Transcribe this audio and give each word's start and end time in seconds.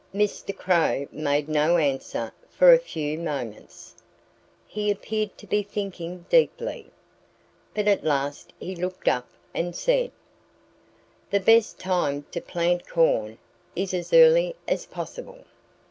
Mr. 0.15 0.57
Crow 0.57 1.05
made 1.11 1.47
no 1.47 1.77
answer 1.77 2.33
for 2.49 2.73
a 2.73 2.79
few 2.79 3.19
moments. 3.19 3.93
He 4.65 4.89
appeared 4.89 5.37
to 5.37 5.45
be 5.45 5.61
thinking 5.61 6.25
deeply. 6.27 6.89
But 7.75 7.87
at 7.87 8.03
last 8.03 8.51
he 8.59 8.75
looked 8.75 9.07
up 9.07 9.29
and 9.53 9.75
said: 9.75 10.11
"The 11.29 11.39
best 11.39 11.77
time 11.77 12.25
to 12.31 12.41
plant 12.41 12.87
corn 12.89 13.37
is 13.75 13.93
as 13.93 14.11
early 14.11 14.55
as 14.67 14.87
possible." 14.87 15.43